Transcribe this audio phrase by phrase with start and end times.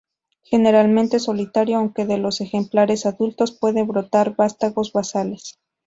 [0.41, 5.59] Generalmente solitario, aunque de los ejemplares adultos pueden brotar vástagos basales.